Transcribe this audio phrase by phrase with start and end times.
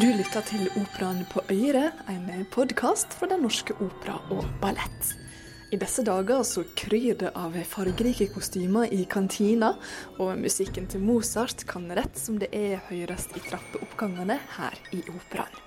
[0.00, 5.10] Du lytter til Operaen på Øyre, en podkast fra Den norske opera og ballett.
[5.74, 9.74] I disse dager så kryr det av fargerike kostymer i kantina,
[10.16, 15.60] og musikken til Mozart kan rett som det er høres i trappeoppgangene her i operaen.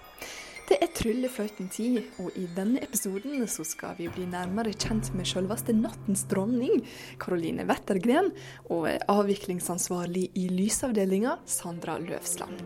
[0.65, 5.77] Det er tryllefløyten-tid, og i denne episoden så skal vi bli nærmere kjent med selveste
[5.77, 6.81] nattens dronning,
[7.21, 8.33] Caroline Wettergren,
[8.65, 12.63] og avviklingsansvarlig i lysavdelinga, Sandra Løvsland.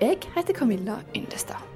[0.00, 1.75] Jeg heter Camilla Yndestad.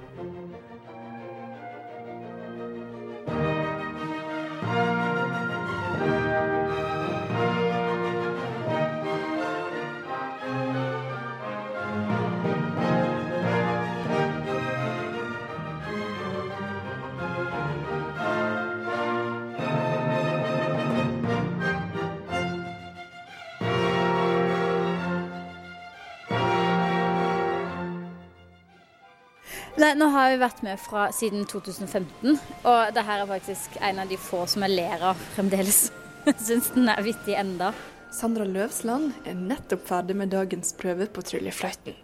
[29.78, 32.34] Nei, nå har vi vært med fra siden 2015,
[32.66, 35.92] og det her er faktisk en av de få som jeg ler av fremdeles.
[36.46, 37.70] Syns den er vittig enda.
[38.10, 41.94] Sandra Løvsland er nettopp ferdig med dagens prøve på tryllefløyten.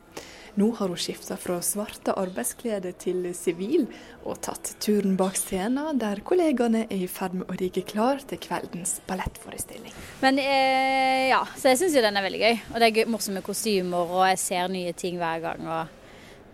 [0.57, 3.85] Nå har hun skifta fra svarte arbeidsklede til sivil,
[4.25, 8.41] og tatt turen bak scenen, der kollegaene er i ferd med å rigge klar til
[8.41, 9.93] kveldens ballettforestilling.
[10.23, 12.57] Men eh, ja, så jeg syns jo den er veldig gøy.
[12.71, 15.69] Og det er gøy, morsomme kostymer, og jeg ser nye ting hver gang.
[15.69, 15.95] Og...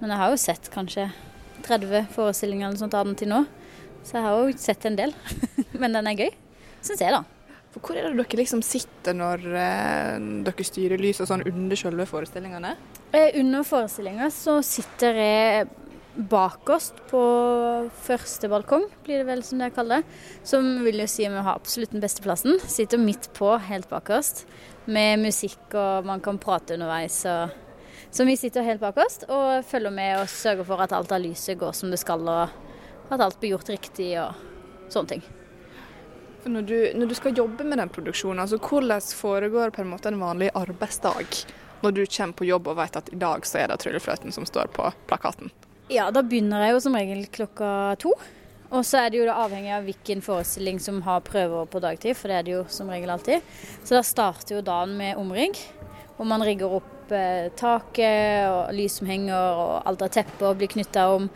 [0.03, 1.05] Men jeg har jo sett kanskje
[1.63, 3.45] 30 forestillinger eller sånt av den til nå,
[4.03, 5.13] så jeg har jo sett en del.
[5.81, 6.33] Men den er gøy,
[6.83, 7.23] syns jeg, da.
[7.73, 10.17] For Hvor er det dere liksom sitter når eh,
[10.49, 12.75] dere styrer lys og sånn under selve forestillingene?
[13.15, 15.71] Eh, under forestillinga så sitter jeg
[16.13, 17.23] bakerst på
[18.03, 20.21] første balkong, blir det vel som det jeg kaller det.
[20.51, 22.59] Som vil jo si vi har absolutt den beste plassen.
[22.67, 24.49] Sitter midt på, helt bakerst,
[24.91, 27.23] med musikk og man kan prate underveis.
[27.31, 27.55] og
[28.13, 31.57] så vi sitter helt bakerst og følger med og sørger for at alt av lyset
[31.61, 34.37] går som det skal, og at alt blir gjort riktig og
[34.93, 35.25] sånne ting.
[36.45, 40.11] Når du, når du skal jobbe med den produksjonen, altså hvordan foregår på en måte
[40.11, 41.39] en vanlig arbeidsdag?
[41.83, 44.47] Når du kommer på jobb og vet at i dag så er det Tryllefløyten som
[44.47, 45.53] står på plakaten?
[45.91, 47.71] Ja, da begynner jeg jo som regel klokka
[48.03, 48.13] to.
[48.73, 52.17] Og så er det jo da avhengig av hvilken forestilling som har prøver på dagtid,
[52.17, 53.45] for det er det jo som regel alltid.
[53.85, 55.59] Så da starter jo dagen med omrigg,
[56.17, 56.92] og man rigger opp
[57.59, 61.29] taket og lys som henger og alt av teppet blir knytta om.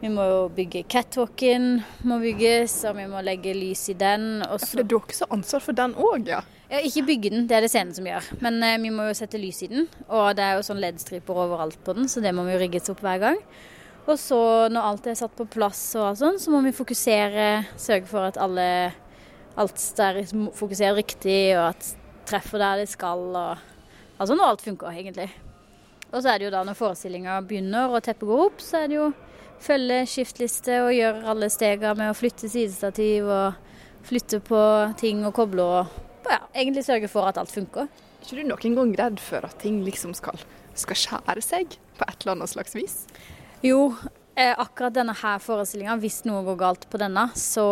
[0.00, 4.42] Vi må jo bygge catwalken, må bygges, og vi må legge lys i den.
[4.44, 6.42] Ja, for det er dere som har ansvar for den òg, ja?
[6.70, 8.26] Ja, Ikke bygge den, det er det scenen som gjør.
[8.44, 9.86] Men eh, vi må jo sette lys i den.
[10.08, 12.90] Og det er jo sånn LED-striper overalt på den, så det må vi jo rigges
[12.92, 13.40] opp hver gang.
[14.04, 14.38] Og så
[14.72, 18.40] når alt er satt på plass og sånn, så må vi fokusere, sørge for at
[18.40, 18.66] alle
[19.56, 20.24] alt der
[20.56, 21.94] fokuserer riktig, og at
[22.28, 23.24] treffer der de skal.
[23.32, 23.73] og
[24.18, 25.28] Altså når alt funker, egentlig.
[26.12, 28.90] Og så er det jo da når forestillinga begynner og teppet går opp, så er
[28.90, 29.10] det jo
[29.64, 34.60] følge skiftliste og gjøre alle stega med å flytte sidestativ og flytte på
[35.00, 35.94] ting og koble og
[36.28, 37.88] ja, egentlig sørge for at alt funker.
[37.88, 40.38] Er ikke du noen gang redd for at ting liksom skal,
[40.78, 42.96] skal skjære seg på et eller annet slags vis?
[43.64, 43.92] Jo,
[44.36, 47.66] eh, akkurat denne her forestillinga, hvis noe går galt på denne, så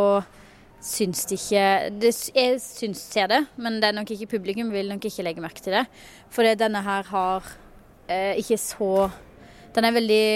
[0.82, 1.66] syns de ikke
[2.02, 5.44] det, Jeg syns ser det, men det er nok ikke publikum vil nok ikke legge
[5.44, 5.84] merke til det.
[6.32, 7.52] For denne her har
[8.08, 9.10] eh, ikke så
[9.72, 10.26] Den er veldig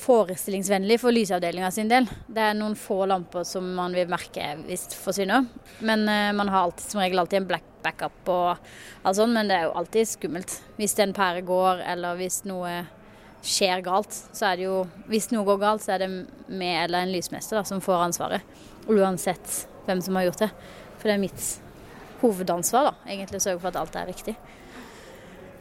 [0.00, 2.06] forestillingsvennlig for lysavdelinga sin del.
[2.26, 5.46] Det er noen få lamper som man vil merke hvis det forsvinner.
[5.84, 8.56] Men eh, man har alltid, som regel alltid en black backup og
[9.04, 10.58] alt sånt, men det er jo alltid skummelt.
[10.78, 12.84] Hvis en pære går, eller hvis noe
[13.44, 14.76] skjer galt, så er det jo
[15.10, 16.10] Hvis noe går galt, så er det
[16.48, 18.54] meg eller en lysmester da, som får ansvaret.
[18.90, 20.50] Uansett hvem som har gjort det.
[20.98, 21.46] For det er mitt
[22.22, 24.36] hovedansvar, da, egentlig, å sørge for at alt er riktig.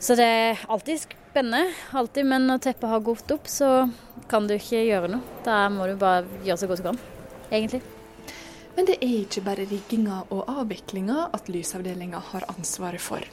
[0.03, 3.89] Så det er alltid spennende, alltid, men når teppet har gått opp, så
[4.31, 5.39] kan du ikke gjøre noe.
[5.45, 7.00] Da må du bare gjøre så godt du kan,
[7.50, 7.83] egentlig.
[8.75, 13.24] Men det er ikke bare rigginga og avviklinga at lysavdelinga har ansvaret for.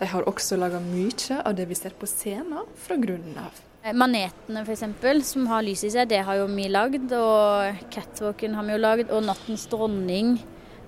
[0.00, 3.60] De har også laga mye av det vi ser på scenen fra grunnen av.
[3.82, 7.10] Eh, manetene f.eks., som har lys i seg, det har jo vi lagd.
[7.18, 9.10] Og catwalken har vi jo lagd.
[9.10, 10.36] Og Nattens dronning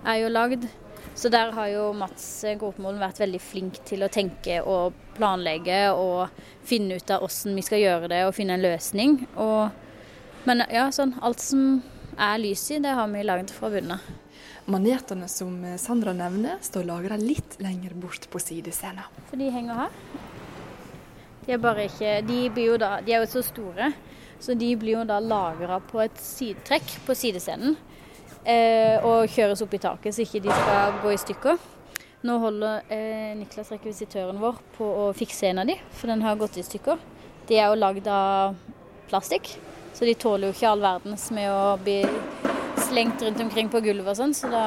[0.06, 0.68] er jo lagd.
[1.14, 2.26] Så der har jo Mats
[2.58, 6.32] Gråtmolen vært veldig flink til å tenke og planlegge og
[6.66, 9.20] finne ut av hvordan vi skal gjøre det og finne en løsning.
[9.38, 9.70] Og,
[10.48, 11.84] men ja, sånn alt som
[12.18, 14.10] er lys i, det har vi lagd fra bunnen av.
[14.70, 19.06] Manetene som Sandra nevner, står lagra litt lenger bort på sidescenen.
[19.28, 20.33] For de henger her.
[21.44, 23.92] De er bare ikke De, blir jo da, de er jo så store,
[24.40, 27.76] så de blir jo da lagra på et sidetrekk på sidescenen.
[28.44, 31.62] Eh, og kjøres opp i taket, så ikke de skal gå i stykker.
[32.24, 36.40] Nå holder eh, Niklas, rekvisitøren vår, på å fikse en av de, for den har
[36.40, 37.00] gått i stykker.
[37.48, 38.56] De er jo lagd av
[39.10, 39.54] plastikk.
[39.94, 42.00] Så de tåler jo ikke all verdens med å bli
[42.88, 44.34] slengt rundt omkring på gulvet og sånn.
[44.36, 44.66] Så da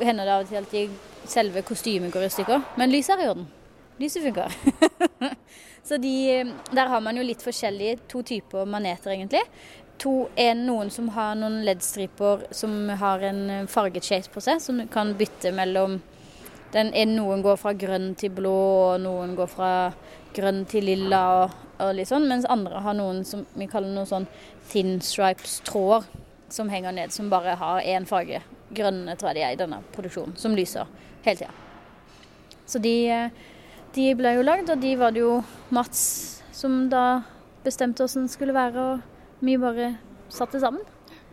[0.00, 2.66] hender det av og til at de selve kostymet går i stykker.
[2.80, 3.46] Men lyset er i orden.
[3.98, 4.54] Lyset funker.
[5.88, 9.42] så de, der har man jo litt forskjellige to typer maneter, egentlig.
[9.98, 14.84] To, en, noen som har noen LED-striper som har en farget shape på seg, som
[14.92, 15.98] kan bytte mellom
[16.72, 18.54] den en, Noen går fra grønn til blå,
[18.92, 19.72] og noen går fra
[20.36, 22.28] grønn til lilla og, og litt sånn.
[22.28, 24.28] Mens andre har noen som vi kaller noen sånn
[24.68, 26.06] thin stripes-tråder
[26.52, 28.42] som henger ned, som bare har én farge.
[28.74, 30.88] Grønne tror jeg de er i denne produksjonen, som lyser
[31.24, 31.52] hele tida.
[32.68, 32.94] Så de,
[33.94, 35.38] de, ble jo lagd, og de var det jo
[35.74, 36.00] Mats
[36.54, 37.22] som da
[37.64, 39.92] bestemte åssen det skulle være, og vi bare
[40.32, 40.82] satte sammen.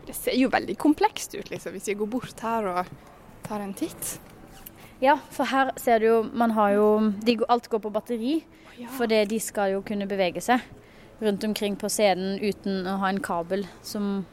[0.06, 2.92] Det ser jo veldig komplekst ut, liksom, hvis vi går bort her og
[3.46, 4.16] tar en titt.
[5.02, 6.86] Ja, for her ser du jo Man har jo
[7.20, 8.38] de, Alt går på batteri,
[8.78, 8.88] ja.
[8.96, 10.62] fordi de skal jo kunne bevege seg
[11.20, 14.24] rundt omkring på scenen uten å ha en kabel som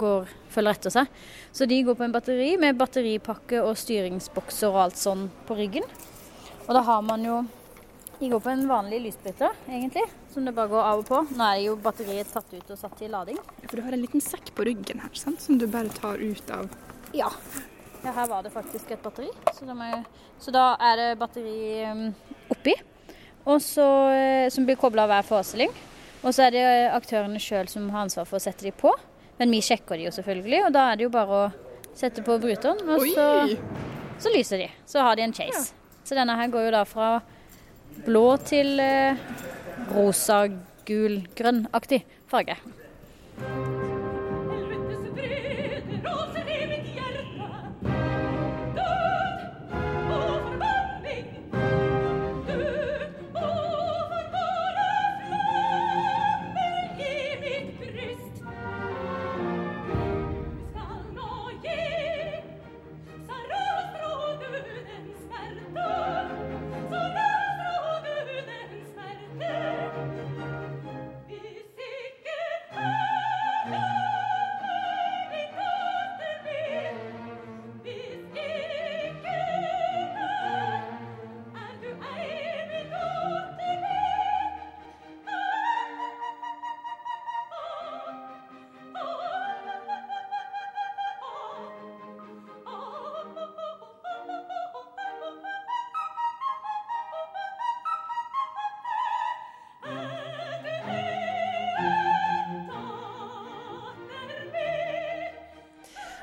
[0.00, 1.08] går, følger etter seg.
[1.52, 5.84] Så de går på en batteri med batteripakke og styringsbokser og alt sånn på ryggen.
[6.66, 7.40] Og da har man jo
[8.20, 11.20] De går på en vanlig lysbryter, egentlig, som det bare går av og på.
[11.38, 13.38] Nå er jo batteriet tatt ut og satt til lading.
[13.40, 15.40] Ja, For du har en liten sekk på ryggen her, sant?
[15.40, 16.68] som du bare tar ut av
[17.16, 17.30] Ja.
[18.04, 20.04] Ja, her var det faktisk et batteri, så da, jeg,
[20.40, 21.56] så da er det batteri
[21.88, 22.06] um,
[22.52, 22.76] oppi.
[23.48, 25.72] Og så, eh, som blir kobla hver forestilling.
[26.20, 26.62] Og så er det
[26.92, 28.92] aktørene sjøl som har ansvar for å sette de på.
[29.40, 31.44] Men vi sjekker de jo selvfølgelig, og da er det jo bare å
[31.96, 32.80] sette på bruteren.
[32.84, 33.28] og så,
[34.20, 34.70] så, lyser de.
[34.84, 35.70] Så har de en chase.
[35.72, 36.00] Ja.
[36.04, 37.14] Så denne her går jo da fra
[38.06, 39.20] blå til eh,
[39.94, 40.44] rosa,
[40.88, 42.58] gul, grønn-aktig farge.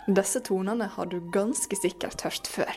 [0.07, 2.75] Disse tonene har du ganske sikkert hørt før.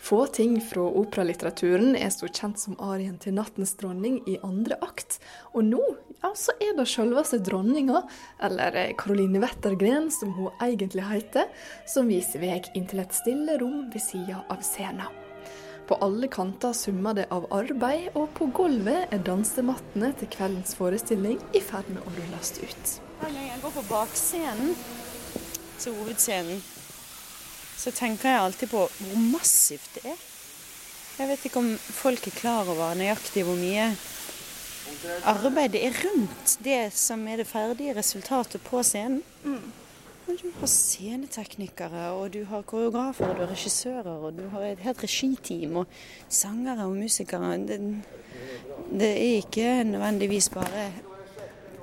[0.00, 5.18] Få ting fra operalitteraturen er så kjent som arien til 'Nattens dronning' i andre akt.
[5.52, 5.80] Og nå
[6.22, 8.02] ja, så er det selveste dronninga,
[8.40, 11.50] eller Caroline Wettergren som hun egentlig heter,
[11.86, 15.10] som viser vei inn til et stille rom ved sida av scenen.
[15.88, 21.40] På alle kanter summer det av arbeid, og på gulvet er dansemattene til kveldens forestilling
[21.52, 23.00] i ferd med å rulles ut.
[23.26, 24.76] Jeg går på bakscenen
[25.80, 26.62] til hovedscenen,
[27.80, 30.24] så tenker jeg alltid på hvor massivt det er.
[31.20, 33.90] Jeg vet ikke om folk er klar over nøyaktig hvor mye
[35.28, 39.22] arbeid det er rundt det som er det ferdige resultatet på scenen.
[39.44, 39.72] Mm.
[40.30, 44.82] Du har sceneteknikere, og du har koreografer, og du har regissører, og du har et
[44.84, 45.86] helt regiteam, og
[46.28, 47.56] sangere og musikere.
[47.66, 47.80] Det,
[48.92, 50.92] det er ikke nødvendigvis bare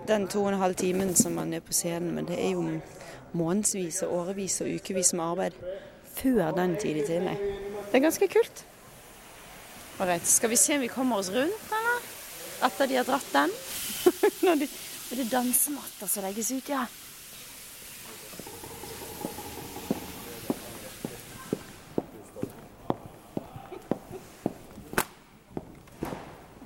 [0.07, 2.63] den to og en halv timen som man er på scenen, men det er jo
[3.37, 5.57] månedsvis og årevis og ukevis med arbeid
[6.17, 7.41] før den tid i tillegg.
[7.91, 8.63] Det er ganske kult.
[9.99, 12.05] Ålreit, skal vi se om vi kommer oss rundt, eller?
[12.67, 13.53] Etter de har dratt den?
[14.45, 14.69] Når det
[15.23, 16.85] er dansematter som legges ut, ja.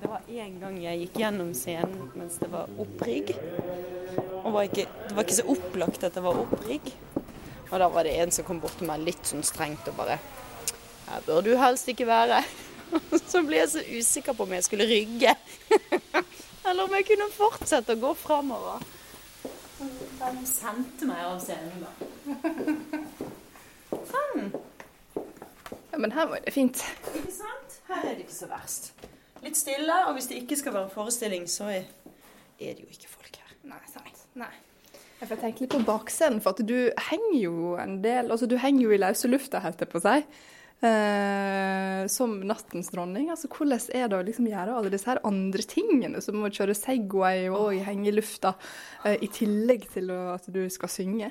[0.02, 3.32] Det var en gang jeg gikk gjennom scenen mens det var opprigg.
[4.42, 6.92] Og var ikke, det var ikke så opplagt at det var opprigg.
[7.72, 10.20] Og da var det en som kom bort til meg litt sånn strengt og bare
[11.08, 12.42] Her bør du helst ikke være.
[13.32, 15.34] Så ble jeg så usikker på om jeg skulle rygge.
[16.68, 18.84] Eller om jeg kunne fortsette å gå framover.
[20.22, 21.92] Han sendte meg av scenen, da.
[24.12, 24.52] Sånn.
[25.92, 26.84] Ja, men her var det fint.
[27.16, 27.80] Ikke sant?
[27.90, 28.92] Her er det ikke så verst.
[29.42, 31.88] Litt stille, og hvis det ikke skal være forestilling, så er
[32.60, 33.56] det jo ikke folk her.
[33.72, 34.22] Nei, sant.
[34.38, 34.54] Nei.
[35.22, 36.78] Jeg får tenke litt på bakscenen, for at du
[37.10, 40.06] henger jo en del altså Du henger jo i løse lufta, holdt jeg på å
[40.06, 40.16] si.
[40.82, 43.30] Eh, som nattens dronning.
[43.30, 46.74] Altså, hvordan er det å liksom gjøre alle disse her andre tingene, som å kjøre
[46.78, 48.56] Segway og henge i lufta,
[49.06, 51.30] eh, i tillegg til at du skal synge?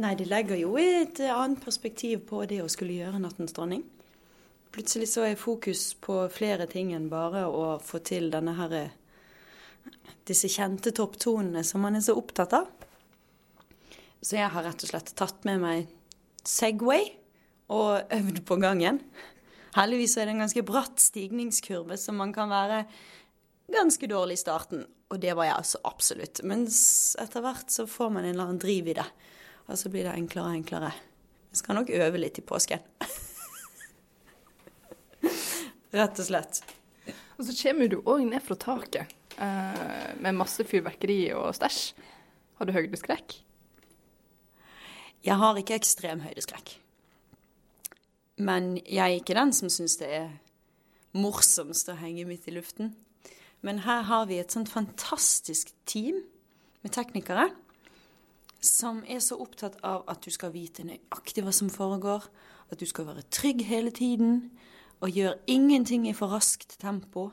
[0.00, 3.84] Nei, det legger jo et annet perspektiv på det å skulle gjøre Nattens dronning.
[4.70, 8.74] Plutselig så er fokus på flere ting enn bare å få til denne her
[10.28, 12.68] disse kjente topptonene som man er så opptatt av.
[14.20, 15.90] Så jeg har rett og slett tatt med meg
[16.46, 17.08] Segway
[17.72, 19.00] og øvd på gangen.
[19.76, 22.82] Heldigvis er det en ganske bratt stigningskurve, så man kan være
[23.70, 24.84] ganske dårlig i starten.
[25.10, 26.42] Og det var jeg altså absolutt.
[26.46, 29.06] Mens etter hvert så får man en eller annen driv i det.
[29.66, 30.92] Og så blir det enklere og enklere.
[31.50, 32.86] Jeg skal nok øve litt i påsken.
[35.90, 36.60] Rett og slett.
[37.38, 41.80] Og så kommer du òg ned fra taket eh, med masse fyrverkeri og stæsj.
[42.60, 43.38] Har du høydeskrekk?
[45.24, 46.76] Jeg har ikke ekstrem høydeskrekk.
[48.40, 50.28] Men jeg er ikke den som syns det er
[51.16, 52.94] morsomst å henge midt i luften.
[53.66, 56.22] Men her har vi et sånt fantastisk team
[56.84, 57.50] med teknikere
[58.64, 62.26] som er så opptatt av at du skal vite nøyaktig hva som foregår,
[62.70, 64.50] at du skal være trygg hele tiden,
[65.00, 67.30] og gjør ingenting i for raskt tempo.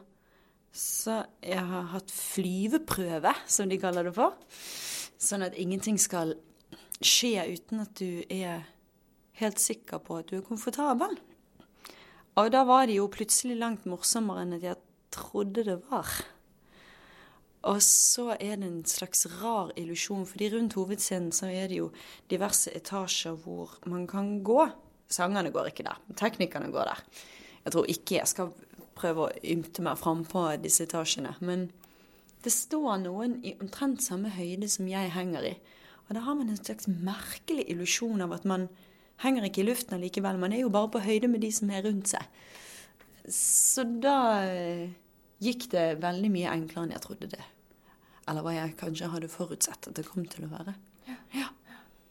[0.72, 4.38] Så jeg har hatt flyveprøve, som de kaller det for.
[5.18, 6.36] Sånn at ingenting skal
[7.02, 8.66] skje uten at du er
[9.42, 11.18] helt sikker på at du er komfortabel.
[12.38, 14.78] Og da var det jo plutselig langt morsommere enn jeg
[15.14, 16.12] trodde det var.
[17.68, 21.90] Og så er det en slags rar illusjon, fordi rundt hovedscenen så er det jo
[22.30, 24.62] diverse etasjer hvor man kan gå.
[25.10, 27.04] Sangerne går ikke der, teknikerne går der.
[27.68, 28.54] Jeg tror ikke jeg skal
[28.96, 31.34] prøve å ymte meg frampå disse etasjene.
[31.44, 31.66] Men
[32.46, 35.58] det står noen i omtrent samme høyde som jeg henger i.
[36.08, 38.70] Og da har man en slags merkelig illusjon av at man
[39.26, 40.40] henger ikke i luften allikevel.
[40.40, 42.24] Man er jo bare på høyde med de som er rundt seg.
[43.36, 44.16] Så da
[44.48, 44.88] eh,
[45.44, 47.44] gikk det veldig mye enklere enn jeg trodde det.
[48.32, 50.80] Eller hva jeg kanskje hadde forutsett at det kom til å være.
[51.12, 51.20] Ja.
[51.36, 51.52] ja.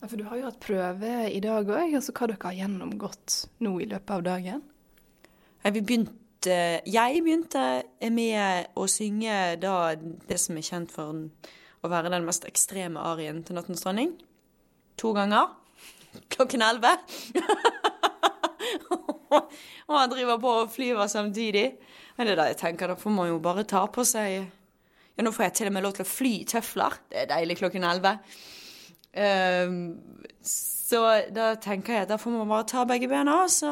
[0.04, 1.96] For du har jo hatt prøve i dag òg.
[1.96, 4.66] Altså hva dere har gjennomgått nå i løpet av dagen?
[5.72, 6.56] Vi begynte,
[6.86, 7.62] jeg begynte
[8.14, 11.24] med å synge da det som er kjent for
[11.82, 14.14] å være den mest ekstreme arien til 'Nattens dronning'.
[14.96, 15.50] To ganger
[16.30, 16.92] klokken elleve.
[19.88, 21.72] og han driver på og flyver samtidig.
[22.16, 24.46] Men det er da jeg tenker, da får man jo bare ta på seg
[25.16, 26.92] Ja, nå får jeg til og med lov til å fly i tøfler.
[27.08, 28.18] Det er deilig klokken elleve.
[29.16, 29.96] Um,
[30.44, 30.98] så
[31.32, 33.70] da tenker jeg at da får man bare ta begge bena, og så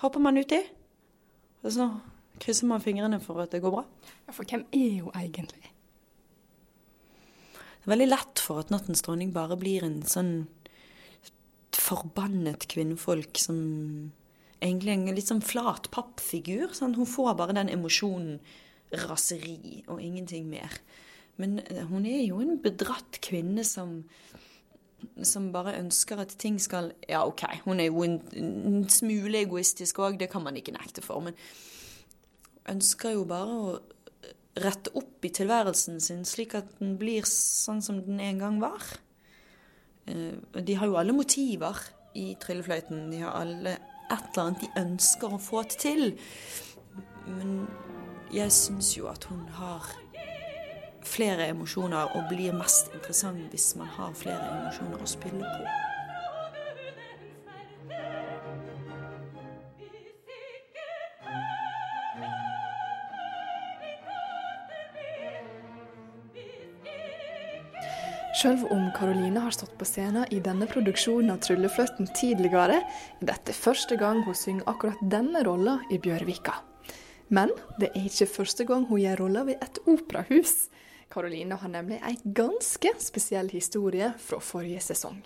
[0.00, 0.62] hopper man uti.
[1.60, 1.88] Og så
[2.40, 3.84] krysser man fingrene for at det går bra.
[4.26, 5.72] Ja, For hvem er hun egentlig?
[7.52, 10.48] Det er veldig lett for at Nattens dronning bare blir en sånn
[11.80, 13.60] forbannet kvinnfolk som
[14.60, 16.74] egentlig en litt sånn flat pappfigur.
[16.76, 16.96] Sånn.
[16.98, 18.38] Hun får bare den emosjonen
[19.06, 20.80] raseri og ingenting mer.
[21.40, 24.02] Men eh, hun er jo en bedratt kvinne som,
[25.26, 30.00] som bare ønsker at ting skal Ja, OK, hun er jo en, en smule egoistisk
[30.02, 31.22] òg, det kan man ikke nekte for.
[31.24, 31.38] Men
[32.70, 33.78] ønsker jo bare å
[34.60, 38.84] rette opp i tilværelsen sin, slik at den blir sånn som den en gang var.
[40.10, 41.78] Eh, de har jo alle motiver
[42.18, 43.08] i tryllefløyten.
[43.12, 43.76] De har alle
[44.10, 46.16] et eller annet de ønsker å få til.
[47.28, 47.64] Men
[48.34, 49.86] jeg syns jo at hun har
[51.10, 55.90] flere emosjoner og blir mest interessant hvis man har flere emosjoner å spille på.
[68.40, 72.78] Selv om Karoline har stått på scenen i denne produksjonen av Tryllefløten tidligere,
[73.20, 76.54] er dette første gang hun synger akkurat denne rolla i Bjørvika.
[77.28, 77.52] Men
[77.82, 80.70] det er ikke første gang hun gjør rolla ved et operahus.
[81.10, 85.18] Karoline har nemlig ei ganske spesiell historie fra forrige sesong.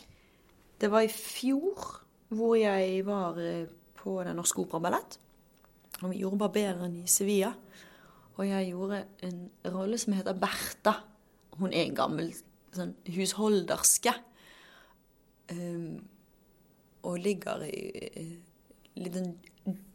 [0.80, 2.00] Det var i fjor
[2.34, 3.68] hvor jeg var eh,
[4.00, 5.18] på Den norske operaballett.
[6.02, 7.52] Og vi gjorde 'Barberen i Sevilla.
[8.36, 10.92] Og jeg gjorde en rolle som heter Bertha.
[11.52, 12.32] Hun er en gammel
[12.74, 14.12] sånn husholderske.
[15.52, 16.02] Um,
[17.02, 18.34] og ligger i
[18.94, 19.32] i litt sånn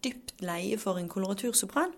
[0.04, 1.94] dypt leie for en koloratursopran.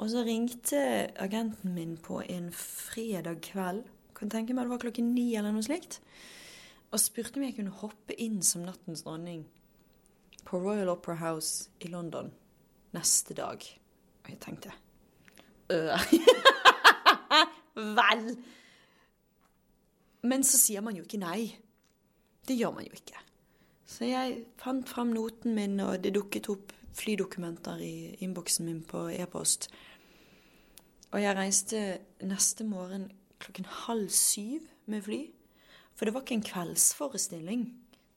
[0.00, 0.80] Og så ringte
[1.20, 3.84] agenten min på en fredag kveld,
[4.16, 6.00] kan tenke meg det var klokken ni eller noe slikt,
[6.90, 9.44] og spurte om jeg kunne hoppe inn som nattens dronning
[10.48, 12.32] på Royal Opera House i London
[12.96, 13.60] neste dag.
[14.24, 14.72] Og jeg tenkte
[15.70, 16.00] øh.
[18.00, 18.24] Vel!
[20.22, 21.52] Men så sier man jo ikke nei.
[22.48, 23.20] Det gjør man jo ikke.
[23.86, 29.06] Så jeg fant fram noten min, og det dukket opp flydokumenter i innboksen min på
[29.14, 29.70] e-post.
[31.10, 31.80] Og jeg reiste
[32.22, 33.08] neste morgen
[33.42, 35.22] klokken halv syv med fly.
[35.94, 37.64] For det var ikke en kveldsforestilling.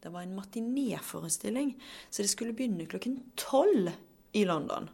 [0.04, 1.74] Det var en matinéforestilling.
[2.10, 3.90] Så det skulle begynne klokken tolv
[4.34, 4.90] i London.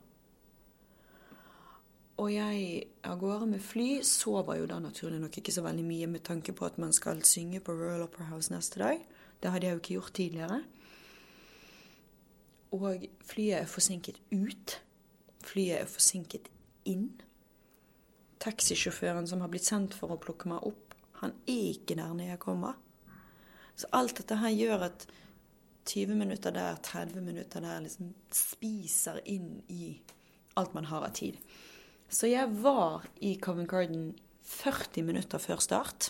[2.19, 6.07] Og jeg av gårde med fly sover jo da naturlig nok ikke så veldig mye
[6.11, 8.99] med tanke på at man skal synge på Royal Opera House neste dag.
[9.39, 10.59] Det hadde jeg jo ikke gjort tidligere.
[12.75, 14.75] Og flyet er forsinket ut.
[15.43, 16.51] Flyet er forsinket
[16.85, 17.09] inn.
[18.39, 22.31] Taxisjåføren som har blitt sendt for å plukke meg opp, han er ikke der når
[22.33, 22.77] jeg kommer.
[23.75, 25.07] Så alt dette her gjør at
[25.89, 29.97] 20 minutter der, 30 minutter der, liksom spiser inn i
[30.59, 31.39] alt man har av tid.
[32.09, 34.13] Så jeg var i Covent Garden
[34.49, 36.09] 40 minutter før start.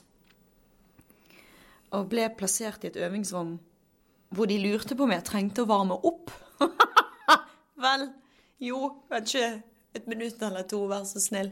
[1.95, 3.57] Og ble plassert i et øvingsrom
[4.35, 6.31] hvor de lurte på om jeg trengte å varme opp.
[7.83, 8.09] Vel,
[8.61, 9.45] jo, kanskje
[9.97, 11.51] et minutt eller to, vær så snill.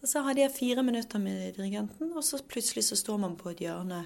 [0.00, 3.52] Og så hadde jeg fire minutter med dirigenten, og så plutselig så står man på
[3.52, 4.04] et hjørne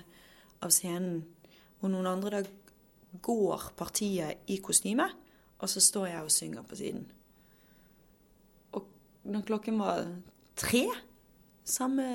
[0.65, 1.23] av scenen,
[1.81, 2.43] og noen andre da
[3.23, 5.07] går partiet i kostyme,
[5.59, 7.05] og så står jeg og synger på siden.
[8.75, 8.89] Og
[9.31, 10.09] når klokken var
[10.59, 10.89] tre
[11.65, 12.09] samme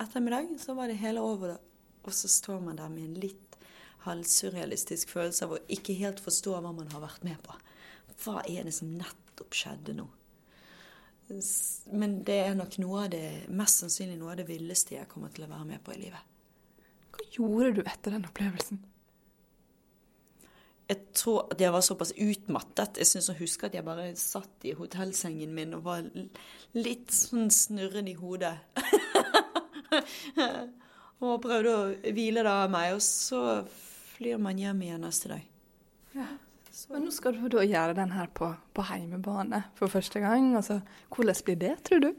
[0.00, 1.58] ettermiddag, så var det hele over.
[2.04, 3.58] Og så står man der med en litt
[4.04, 7.54] halvsurrealistisk følelse av å ikke helt forstå hva man har vært med på.
[8.24, 10.08] Hva er det som nettopp skjedde nå?
[11.28, 15.32] Men det er nok noe av det, mest sannsynlig noe av det villeste jeg kommer
[15.32, 16.32] til å være med på i livet.
[17.14, 18.82] Hva gjorde du etter den opplevelsen?
[20.84, 22.98] Jeg tror at jeg var såpass utmattet.
[23.00, 26.04] Jeg syns å huske at jeg bare satt i hotellsengen min og var
[26.76, 28.52] litt sånn snurrende i hodet.
[31.24, 32.98] og prøvde å hvile det av meg.
[32.98, 33.62] Og så
[34.18, 35.48] flyr man hjem igjen neste dag.
[36.14, 36.28] Ja.
[36.90, 40.54] Men nå skal du da gjøre den her på, på heimebane for første gang.
[40.58, 40.80] Altså,
[41.14, 42.10] hvordan blir det, tror du?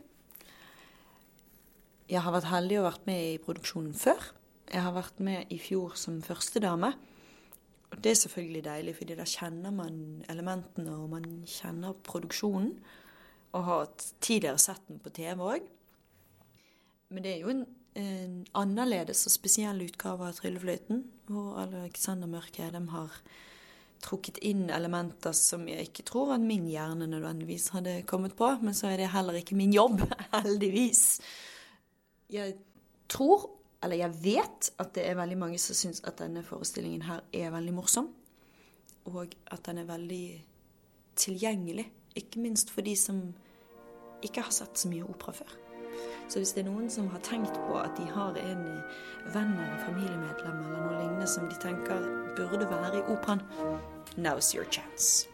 [2.10, 4.30] Jeg har vært heldig og vært med i produksjonen før.
[4.72, 6.94] Jeg har vært med i fjor som førstedame.
[7.92, 9.98] Og det er selvfølgelig deilig, fordi da kjenner man
[10.30, 12.76] elementene, og man kjenner produksjonen.
[13.56, 13.90] Og har
[14.20, 15.66] tidligere sett den på TV òg.
[17.10, 17.66] Men det er jo en,
[18.00, 23.14] en, annerledes og spesiell utgave av Tryllefløyten, hvor Alexander Mørke Edem har
[24.06, 28.52] trukket inn elementer som jeg ikke tror at min hjerne nødvendigvis hadde kommet på.
[28.62, 30.04] Men så er det heller ikke min jobb,
[30.38, 31.22] heldigvis.
[32.30, 32.56] Jeg
[33.10, 33.50] tror,
[33.84, 37.54] eller jeg vet, at det er veldig mange som syns at denne forestillingen her er
[37.54, 38.10] veldig morsom.
[39.06, 40.26] Og at den er veldig
[41.16, 41.92] tilgjengelig.
[42.16, 43.22] Ikke minst for de som
[44.24, 45.58] ikke har sett så mye opera før.
[46.28, 48.64] Så hvis det er noen som har tenkt på at de har en
[49.34, 53.44] venn eller familiemedlem eller noe lignende som de tenker burde være i operaen,
[54.18, 55.28] now's your chance.